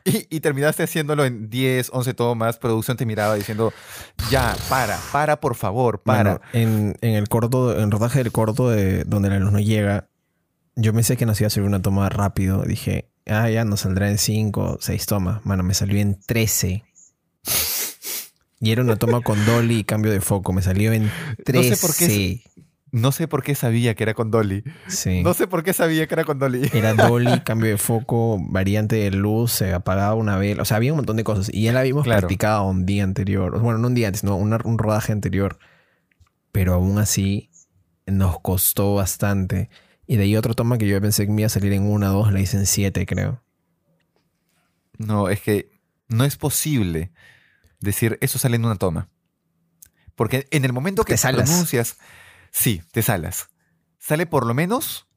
[0.03, 3.73] Y, y terminaste haciéndolo en 10, 11 tomas, producción te miraba diciendo,
[4.29, 6.23] ya, para, para, por favor, para.
[6.23, 9.59] Mano, en, en el corto, en el rodaje del corto de donde la luz no
[9.59, 10.07] llega,
[10.75, 12.63] yo pensé que nos iba a salir una toma rápido.
[12.63, 15.45] Dije, ah, ya nos saldrá en 5, 6 tomas.
[15.45, 16.83] Mano, me salió en 13.
[18.59, 20.53] Y era una toma con dolly y cambio de foco.
[20.53, 21.11] Me salió en
[21.45, 21.69] 13.
[21.69, 22.41] No sé por qué
[22.93, 24.63] No sé por qué sabía que era con Dolly.
[24.87, 25.23] Sí.
[25.23, 26.69] No sé por qué sabía que era con Dolly.
[26.73, 30.61] Era dolly, cambio de foco, variante de luz, se apagaba una vela.
[30.61, 31.49] O sea, había un montón de cosas.
[31.53, 32.21] Y ya la habíamos Claro.
[32.21, 33.57] practicado un día anterior.
[33.61, 35.57] Bueno, no un día antes, no, una- un rodaje anterior.
[36.51, 37.49] Pero aún así
[38.07, 39.69] nos costó bastante.
[40.05, 42.07] Y de ahí otra toma que yo pensé que me iba a salir en una,
[42.09, 43.41] dos, la hice en siete, creo.
[44.97, 45.71] No, es que
[46.09, 47.11] no es posible
[47.79, 49.07] decir eso sale en una toma.
[50.15, 51.49] Porque en el momento que Te salas.
[51.49, 51.97] pronuncias,
[52.51, 53.49] sí, te salas.
[53.97, 55.07] Sale por lo menos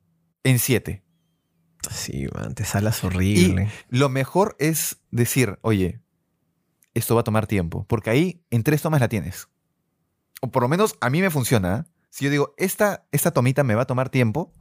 [0.45, 1.05] en siete.
[1.91, 3.71] Sí, man, te salas horrible.
[3.89, 6.01] Lo mejor es decir, oye,
[6.95, 7.85] esto va a tomar tiempo.
[7.89, 9.49] Porque ahí en tres tomas la tienes.
[10.41, 11.87] O por lo menos a mí me funciona.
[11.87, 11.91] ¿eh?
[12.11, 14.53] Si yo digo, esta, esta tomita me va a tomar tiempo,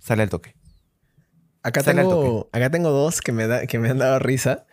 [0.00, 0.54] sale al toque.
[1.62, 4.66] Acá sale al tengo, acá tengo dos que me, da, que me han dado risa.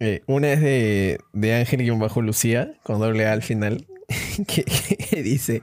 [0.00, 3.86] Eh, una es de, de Ángel y bajo Lucía, con doble A al final,
[4.48, 5.62] que, que dice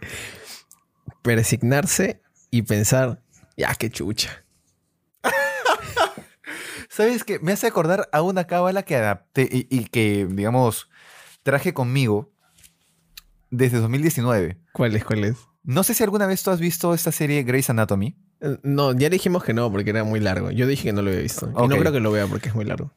[1.21, 3.21] persignarse y pensar,
[3.55, 4.43] ya qué chucha.
[6.89, 7.39] ¿Sabes qué?
[7.39, 10.89] Me hace acordar a una cábala que adapté y, y que, digamos,
[11.43, 12.31] traje conmigo
[13.51, 14.57] desde 2019.
[14.73, 15.03] ¿Cuál es?
[15.05, 15.37] ¿Cuál es?
[15.63, 18.17] No sé si alguna vez tú has visto esta serie Grey's Anatomy.
[18.41, 20.49] Eh, No, ya dijimos que no, porque era muy largo.
[20.49, 21.49] Yo dije que no lo había visto.
[21.49, 22.93] Y no creo que lo vea porque es muy largo.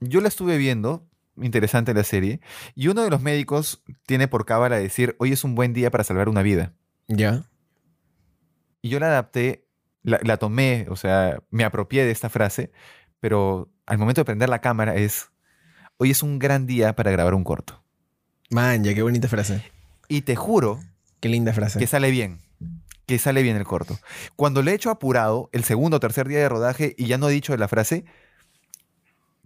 [0.00, 2.40] Yo la estuve viendo, interesante la serie,
[2.74, 6.04] y uno de los médicos tiene por cábala decir, hoy es un buen día para
[6.04, 6.74] salvar una vida.
[7.08, 7.49] ¿Ya?
[8.82, 9.66] Y yo la adapté,
[10.02, 12.72] la, la tomé, o sea, me apropié de esta frase,
[13.20, 15.30] pero al momento de prender la cámara es,
[15.98, 17.82] hoy es un gran día para grabar un corto.
[18.50, 19.62] Man, ya qué bonita frase.
[20.08, 20.80] Y te juro
[21.20, 21.78] Qué linda frase.
[21.78, 22.40] que sale bien,
[23.06, 23.98] que sale bien el corto.
[24.36, 27.28] Cuando le he hecho apurado, el segundo o tercer día de rodaje, y ya no
[27.28, 28.04] he dicho la frase,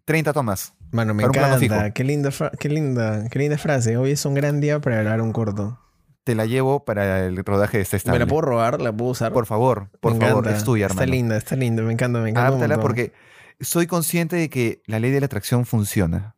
[0.04, 0.74] 30 tomas.
[0.90, 1.90] Mano, me encanta.
[1.92, 3.96] Qué linda, qué linda, qué linda frase.
[3.96, 5.80] Hoy es un gran día para grabar un corto.
[6.24, 8.18] Te la llevo para el rodaje de esta ¿Me estable.
[8.20, 8.80] la puedo robar?
[8.80, 9.32] ¿La puedo usar?
[9.32, 10.58] Por favor, por Me favor, encanta.
[10.58, 11.02] es tuya, hermano.
[11.02, 11.82] Está linda, está linda.
[11.82, 12.56] Me encanta, me encanta.
[12.66, 12.80] montón.
[12.80, 13.12] porque
[13.60, 16.34] soy consciente de que la ley de la atracción funciona.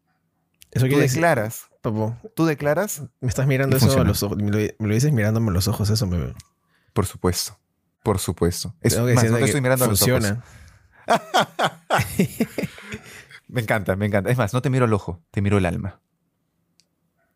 [0.72, 4.36] Eso Tú decir, declaras, papo, tú declaras, me estás mirando eso a los ojos.
[4.36, 6.34] Me lo, me lo dices mirándome a los ojos, eso me.
[6.92, 7.56] por supuesto,
[8.02, 8.74] por supuesto.
[8.82, 10.34] Es más, no te estoy mirando a los ojos.
[13.48, 14.28] Me encanta, me encanta.
[14.28, 16.00] Es más, no te miro al ojo, te miro el alma.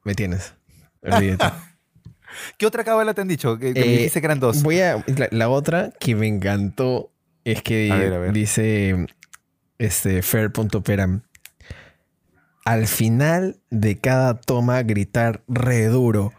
[0.02, 0.54] Me tienes.
[1.02, 1.54] Olvídate.
[2.59, 3.59] ¿Qué otra cábala te han dicho?
[3.59, 4.62] Que, que me Eh, dijiste que eran dos.
[4.62, 5.05] Voy a.
[5.16, 7.11] La, la otra que me encantó
[7.44, 8.33] es que A ver, a ver.
[8.33, 9.07] dice
[9.79, 11.22] este Fair.peram.
[12.64, 16.33] Al final de cada toma gritar re duro.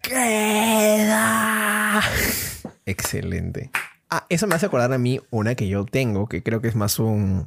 [0.00, 2.00] ¡Queda!
[2.86, 3.70] Excelente.
[4.08, 6.76] Ah, eso me hace acordar a mí una que yo tengo, que creo que es
[6.76, 7.44] más un.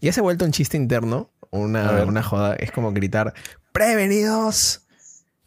[0.00, 2.54] Ya se ha vuelto un chiste interno, una, una joda.
[2.56, 3.34] Es como gritar:
[3.72, 4.86] ¡Prevenidos!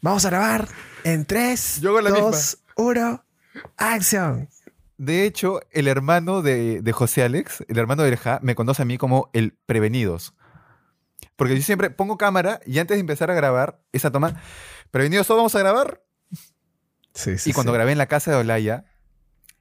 [0.02, 0.68] Vamos a grabar
[1.04, 3.24] en 3, Yo hago la 2, 1,
[3.76, 4.48] acción.
[4.96, 8.84] De hecho, el hermano de, de José Alex, el hermano de Ja, me conoce a
[8.84, 10.34] mí como el Prevenidos.
[11.36, 14.42] Porque yo siempre pongo cámara y antes de empezar a grabar esa toma,
[14.90, 16.02] prevenidos todos vamos a grabar.
[17.14, 17.50] Sí, sí.
[17.50, 17.76] y cuando sí.
[17.76, 18.84] grabé en la casa de Olaya,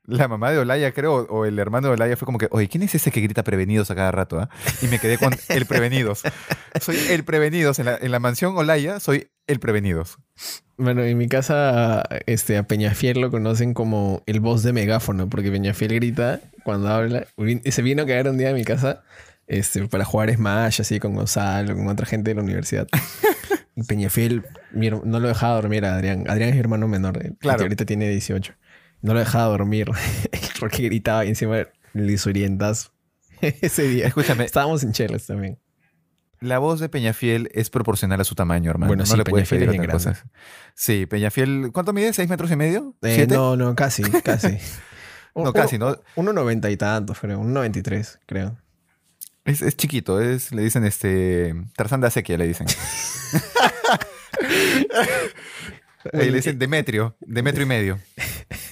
[0.03, 2.83] la mamá de Olaya, creo, o el hermano de Olaya fue como que, oye, ¿quién
[2.83, 4.39] es ese que grita prevenidos a cada rato?
[4.39, 4.49] ah?"
[4.81, 6.23] Y me quedé con el prevenidos.
[6.81, 7.79] Soy el prevenidos.
[7.79, 10.17] En la, en la mansión Olaya soy el prevenidos.
[10.77, 15.51] Bueno, en mi casa, este, a Peñafiel lo conocen como el voz de megáfono, porque
[15.51, 17.27] Peñafiel grita cuando habla.
[17.65, 19.03] Se vino a caer un día a mi casa
[19.47, 22.87] este, para jugar Smash, así con Gonzalo, con otra gente de la universidad.
[23.87, 26.25] Peñafiel mi no lo dejaba dormir a Adrián.
[26.29, 27.57] Adrián es mi hermano menor, eh, Claro.
[27.59, 28.53] que ahorita tiene 18.
[29.01, 29.89] No lo dejaba dormir
[30.59, 31.57] porque gritaba y encima
[31.93, 32.91] le desorientas
[33.41, 34.07] ese día.
[34.07, 35.57] Escúchame, Estábamos en chelas también.
[36.41, 38.87] La voz de Peñafiel es proporcional a su tamaño, hermano.
[38.89, 40.23] Bueno, no sí, le puedes Peñafiel pedir cosas.
[40.75, 42.13] Sí, Peñafiel, ¿cuánto mide?
[42.13, 42.95] ¿Seis metros y medio?
[43.01, 44.57] Eh, no, no, casi, casi.
[45.35, 45.97] No, casi, ¿no?
[46.15, 47.39] Uno noventa y tantos, creo.
[47.39, 48.57] Un noventa y tres, creo.
[49.45, 51.55] Es, es chiquito, es, le dicen este.
[51.75, 52.67] Tarzán de Acequia, le dicen.
[56.13, 57.99] Ahí le dicen Demetrio, Demetrio y medio.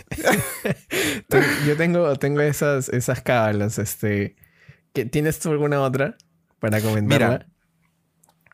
[1.67, 4.35] Yo tengo, tengo esas, esas cábalas, este.
[4.93, 6.17] ¿qué- ¿Tienes tú alguna otra
[6.59, 7.27] para comentarla?
[7.29, 7.47] Mira,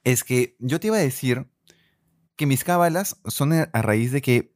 [0.03, 1.47] es que yo te iba a decir
[2.35, 4.53] que mis cábalas son a raíz de que,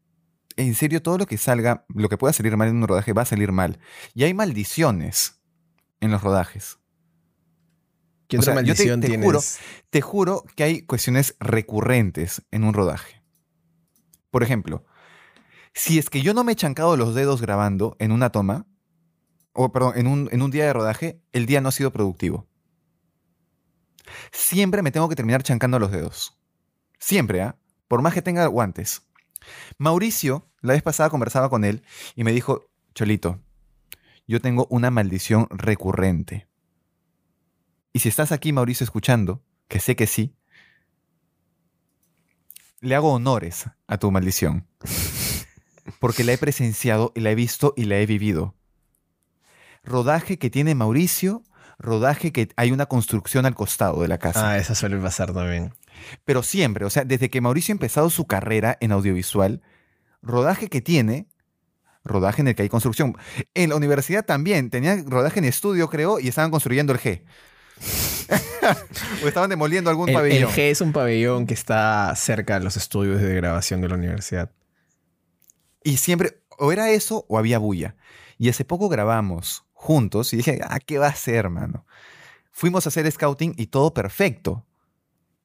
[0.55, 3.21] en serio, todo lo que salga, lo que pueda salir mal en un rodaje va
[3.21, 3.79] a salir mal.
[4.13, 5.39] Y hay maldiciones
[6.01, 6.79] en los rodajes.
[8.27, 9.25] ¿Qué o otra sea, yo te- maldición te tienes?
[9.25, 9.41] juro-
[9.89, 13.23] Te juro que hay cuestiones recurrentes en un rodaje.
[14.31, 14.83] Por ejemplo,
[15.73, 18.65] si es que yo no me he chancado los dedos grabando en una toma,
[19.53, 22.47] o perdón, en un, en un día de rodaje, el día no ha sido productivo.
[24.31, 26.37] Siempre me tengo que terminar chancando los dedos.
[26.99, 27.57] Siempre, ¿ah?
[27.87, 29.03] Por más que tenga guantes.
[29.77, 31.83] Mauricio, la vez pasada conversaba con él
[32.15, 33.39] y me dijo, Cholito,
[34.27, 36.47] yo tengo una maldición recurrente.
[37.93, 40.35] Y si estás aquí, Mauricio, escuchando, que sé que sí,
[42.79, 44.67] le hago honores a tu maldición.
[45.99, 48.55] Porque la he presenciado y la he visto y la he vivido.
[49.83, 51.43] Rodaje que tiene Mauricio,
[51.79, 54.51] rodaje que hay una construcción al costado de la casa.
[54.51, 55.73] Ah, esa suele pasar también.
[56.25, 59.61] Pero siempre, o sea, desde que Mauricio ha empezado su carrera en audiovisual,
[60.21, 61.27] rodaje que tiene,
[62.03, 63.15] rodaje en el que hay construcción.
[63.53, 67.23] En la universidad también, tenían rodaje en estudio, creo, y estaban construyendo el G.
[69.23, 70.51] o estaban demoliendo algún El, el pabellón.
[70.51, 74.51] G es un pabellón que está cerca de los estudios de grabación de la universidad.
[75.83, 77.95] Y siempre, o era eso o había bulla.
[78.37, 81.85] Y hace poco grabamos juntos y dije, ah, ¿qué va a hacer, hermano?
[82.51, 84.65] Fuimos a hacer scouting y todo perfecto.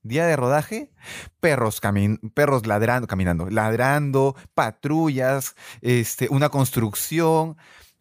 [0.03, 0.91] Día de rodaje,
[1.39, 7.57] perros, camin perros ladrando, caminando, ladrando, patrullas, este, una construcción.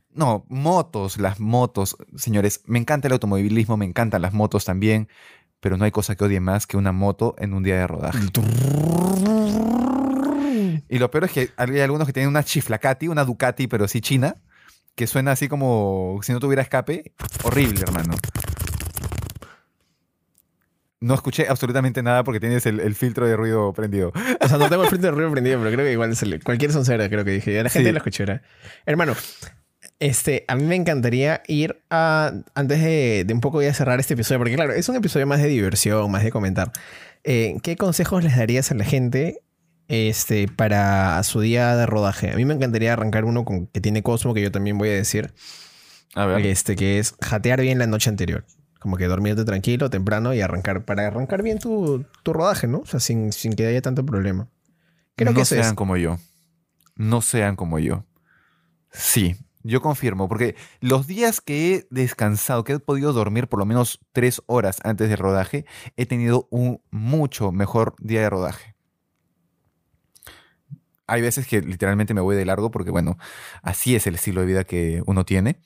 [0.09, 1.95] No, motos, las motos.
[2.15, 5.09] Señores, me encanta el automovilismo, me encantan las motos también,
[5.59, 8.19] pero no hay cosa que odie más que una moto en un día de rodaje.
[10.89, 14.01] Y lo peor es que hay algunos que tienen una chiflacati, una Ducati, pero sí
[14.01, 14.35] china,
[14.95, 17.13] que suena así como si no tuviera escape.
[17.43, 18.15] Horrible, hermano.
[20.99, 24.13] No escuché absolutamente nada porque tienes el, el filtro de ruido prendido.
[24.39, 26.43] O sea, no tengo el frente de ruido prendido, pero creo que igual es el-
[26.43, 27.63] cualquier soncera, creo que dije.
[27.63, 27.91] La gente Sí.
[27.91, 28.43] lo escuchará.
[28.85, 29.15] Hermano,
[29.99, 32.33] este, a mí me encantaría ir a.
[32.53, 35.41] Antes de, de un poco ya cerrar este episodio, porque claro, es un episodio más
[35.41, 36.71] de diversión, más de comentar.
[37.23, 39.41] Eh, ¿Qué consejos les darías a la gente
[39.91, 42.31] este, para su día de rodaje?
[42.31, 44.93] A mí me encantaría arrancar uno con, que tiene Cosmo, que yo también voy a
[44.93, 45.33] decir,
[46.15, 46.45] A ver.
[46.45, 48.45] este, que es jatear bien la noche anterior.
[48.79, 52.79] Como que dormirte tranquilo, temprano y arrancar, para arrancar bien tu, tu rodaje, ¿no?
[52.79, 54.47] O sea, sin, sin que haya tanto problema.
[55.15, 55.73] Creo no que sean es.
[55.73, 56.17] como yo.
[56.95, 58.05] No sean como yo.
[58.91, 63.65] Sí, yo confirmo, porque los días que he descansado, que he podido dormir por lo
[63.65, 65.65] menos tres horas antes del rodaje,
[65.97, 68.75] he tenido un mucho mejor día de rodaje.
[71.11, 73.17] Hay veces que literalmente me voy de largo porque, bueno,
[73.61, 75.59] así es el estilo de vida que uno tiene.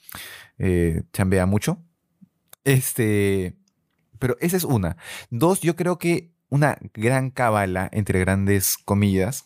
[0.58, 1.84] Eh, chambea mucho.
[2.64, 3.56] Este,
[4.20, 4.98] pero esa es una.
[5.30, 9.46] Dos, yo creo que una gran cábala, entre grandes comillas,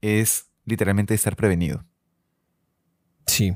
[0.00, 1.84] es literalmente estar prevenido.
[3.26, 3.54] Sí.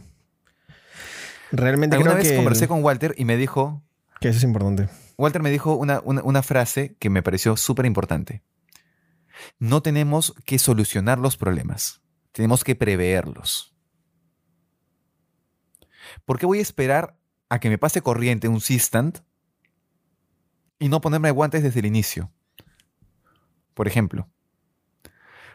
[1.52, 3.82] Realmente Alguna creo vez que, conversé con Walter y me dijo,
[4.20, 4.88] que eso es importante.
[5.16, 8.42] Walter me dijo una, una- una frase que me pareció súper importante.
[9.58, 12.00] No tenemos que solucionar los problemas,
[12.32, 13.74] tenemos que preverlos.
[16.24, 17.16] ¿Por qué voy a esperar
[17.48, 19.18] a que me pase corriente un Sistant
[20.78, 22.32] y no ponerme guantes desde el inicio?
[23.74, 24.28] Por ejemplo,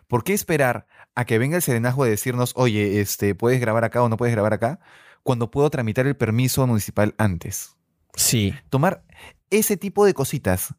[0.08, 4.02] ¿por qué esperar a que venga el serenazgo de decirnos, oye, este, ¿puedes grabar acá
[4.04, 4.80] o no puedes grabar acá?
[5.24, 7.76] Cuando puedo tramitar el permiso municipal antes
[8.16, 8.54] Sí.
[8.70, 9.04] tomar
[9.50, 10.76] ese tipo de cositas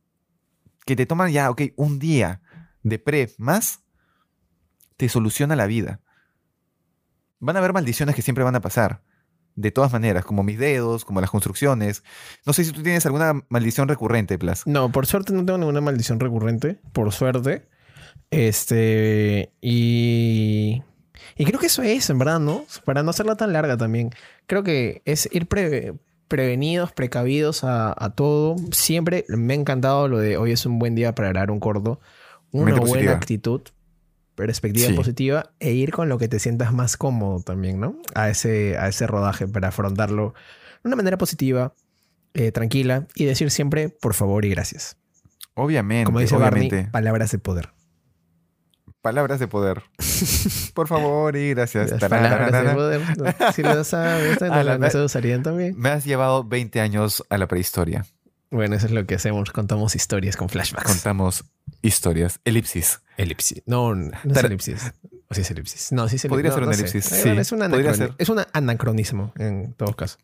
[0.85, 2.41] que te toman ya, ok, un día
[2.83, 3.81] de pre más,
[4.97, 6.01] te soluciona la vida.
[7.41, 9.03] Van a haber maldiciones que siempre van a pasar.
[9.55, 12.05] De todas maneras, como mis dedos, como las construcciones.
[12.47, 14.67] No sé si tú tienes alguna maldición recurrente, Plas.
[14.67, 16.81] No, por suerte no tengo ninguna maldición recurrente.
[16.93, 17.69] Por suerte.
[18.31, 19.53] Este.
[19.61, 20.83] Y.
[21.37, 22.65] Y creo que eso es, en verdad, ¿no?
[22.85, 24.11] Para no hacerla tan larga también.
[24.47, 25.95] Creo que es ir pre-
[26.29, 28.57] prevenidos, precavidos a, todo.
[28.71, 32.01] Siempre me ha encantado lo de hoy es un buen día para grabar un corto.
[32.53, 33.13] Una buena positiva.
[33.13, 33.61] actitud,
[34.35, 34.95] perspectiva Sí.
[34.95, 37.97] positiva e ir con lo que te sientas más cómodo también, ¿no?
[38.15, 40.35] A ese, a ese rodaje para afrontarlo
[40.83, 41.75] de una manera positiva,
[42.35, 44.97] eh, tranquila y decir siempre por favor y gracias.
[45.55, 46.77] Obviamente, Como dice obviamente.
[46.77, 47.71] Barney, palabras de poder.
[49.03, 49.83] Palabras de poder.
[50.75, 51.91] Por favor y gracias.
[51.95, 53.01] Palabras de poder.
[53.53, 54.39] Si lo sabes,
[54.81, 55.75] no, se usarían también.
[55.77, 58.07] Me has llevado 20 años a la prehistoria.
[58.53, 59.51] Bueno, eso es lo que hacemos.
[59.51, 60.87] Contamos historias con flashbacks.
[60.87, 61.45] Contamos
[61.81, 62.39] historias.
[62.45, 63.01] Elipsis.
[63.17, 63.63] elipsis.
[63.67, 64.93] No, no es Tar- elipsis.
[65.29, 65.91] O sí es elipsis.
[65.93, 66.29] No, sí es elipsis.
[66.29, 66.81] Podría No, ser un no sé.
[66.83, 67.23] elipsis, sí.
[67.25, 68.15] bueno, es, un Podría anacroni- ser.
[68.19, 70.19] es un anacronismo en todo caso.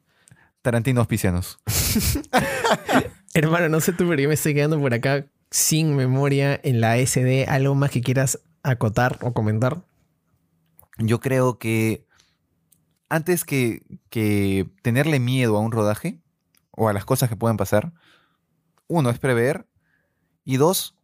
[0.62, 1.58] Tarantino auspicianos.
[3.34, 6.96] Hermano, no sé tú, pero yo me estoy quedando por acá sin memoria en la
[6.98, 7.46] SD.
[7.48, 9.82] ¿Algo más que quieras acotar o comentar?
[10.98, 12.04] Yo creo que
[13.08, 16.18] antes que, que tenerle miedo a un rodaje
[16.72, 17.92] o a las cosas que puedan pasar,
[18.88, 19.66] uno es prever
[20.44, 20.96] y dos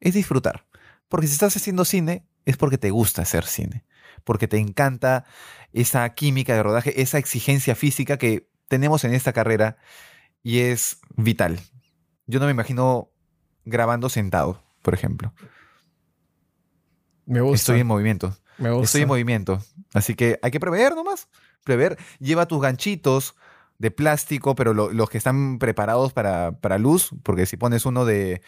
[0.00, 0.66] es disfrutar.
[1.08, 3.84] Porque si estás haciendo cine es porque te gusta hacer cine,
[4.24, 5.24] porque te encanta
[5.72, 9.76] esa química de rodaje, esa exigencia física que tenemos en esta carrera
[10.42, 11.60] y es vital.
[12.26, 13.10] Yo no me imagino
[13.64, 15.34] grabando sentado, por ejemplo.
[17.26, 17.56] Me gusta.
[17.56, 18.36] Estoy en movimiento.
[18.58, 18.84] me gusta.
[18.84, 19.62] Estoy en movimiento.
[19.94, 21.28] Así que hay que prever nomás.
[21.64, 21.98] Prever.
[22.18, 23.36] Lleva tus ganchitos
[23.82, 28.04] de plástico, pero lo- los que están preparados para, para luz, porque si pones uno
[28.04, 28.40] de,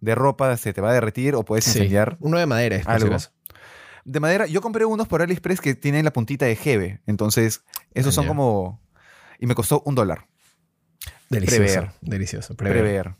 [0.00, 1.70] de ropa se te va a derretir o puedes Sí.
[1.78, 2.16] incendiar.
[2.20, 3.16] Uno de madera, es si Algo.
[4.04, 7.00] De madera, yo compré unos por AliExpress que tienen la puntita de Jeve.
[7.06, 7.62] Entonces,
[7.94, 8.82] esos son como...
[9.38, 10.26] Y me costó un dólar.
[11.28, 11.62] Delicioso.
[11.62, 11.90] Prever.
[12.00, 12.56] Delicioso.
[12.56, 12.82] Prever.
[12.82, 13.14] Prever.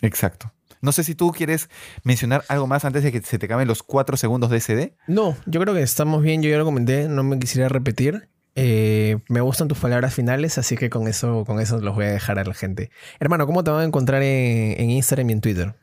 [0.00, 0.52] Exacto.
[0.80, 1.68] No sé si tú quieres
[2.04, 4.96] mencionar algo más antes de que se te acaben los cuatro segundos de SD.
[5.08, 6.42] No, yo creo que estamos bien.
[6.42, 7.08] Yo ya lo comenté.
[7.08, 8.28] No me quisiera repetir.
[8.60, 12.10] Eh, me gustan tus palabras finales, así que con eso, con eso los voy a
[12.10, 12.90] dejar a la gente.
[13.20, 15.74] Hermano, ¿cómo te van a encontrar en, en Instagram y en Twitter?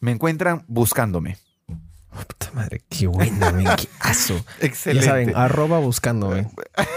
[0.00, 1.36] Me encuentran buscándome.
[1.68, 4.34] Oh, puta madre, qué buena, men, qué aso.
[4.60, 5.06] Ya Excelente.
[5.06, 6.48] saben, arroba buscándome.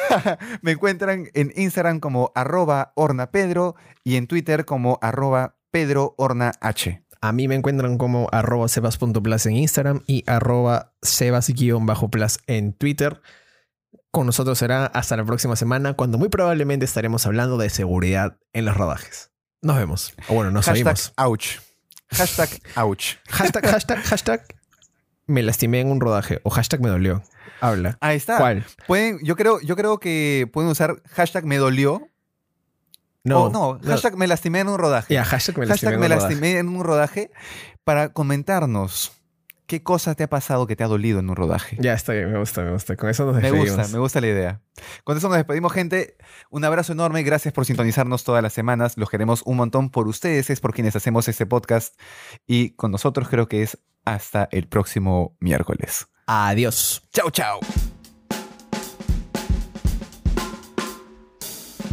[0.62, 6.54] Me encuentran en Instagram como arroba hornapedro y en Twitter como arroba pedrohornah.
[7.22, 13.22] A mí me encuentran como arroba sebas.plus en Instagram y arroba sebas-plus en Twitter.
[14.14, 18.66] Con nosotros será hasta la próxima semana, cuando muy probablemente estaremos hablando de seguridad en
[18.66, 19.32] los rodajes.
[19.64, 20.14] Nos vemos.
[20.28, 21.14] O bueno, nos Hashtag oímos.
[21.18, 21.48] ouch.
[22.12, 23.16] Hashtag ouch.
[23.28, 24.46] Hashtag, hashtag, hashtag.
[25.26, 26.42] Me lastimé en un rodaje.
[26.44, 27.24] O hashtag me dolió.
[27.60, 27.98] Habla.
[28.02, 28.38] Ahí está.
[28.38, 28.64] ¿Cuál?
[28.86, 32.08] Pueden, yo, creo, yo creo que pueden usar hashtag me dolió.
[33.24, 33.50] No.
[33.50, 35.12] no, hashtag me lastimé en un rodaje.
[35.12, 35.92] Ya, hashtag me lastimé.
[35.92, 36.34] hashtag en me un rodaje.
[36.36, 37.32] lastimé en un rodaje
[37.84, 39.12] para comentarnos
[39.74, 41.78] qué cosa te ha pasado que te ha dolido en un rodaje.
[41.80, 42.96] Ya está bien, me gusta, me gusta.
[42.96, 43.76] Con eso nos Me despedimos.
[43.76, 44.62] gusta, me gusta la idea.
[45.04, 46.16] Con eso nos despedimos, gente.
[46.52, 47.24] Un abrazo enorme.
[47.24, 48.98] Gracias por sintonizarnos todas las semanas.
[49.00, 52.00] Los queremos un montón por ustedes, es por quienes hacemos este podcast.
[52.46, 56.06] Y con nosotros creo que es hasta el próximo miércoles.
[56.28, 57.02] Adiós.
[57.12, 57.60] Chao, chao.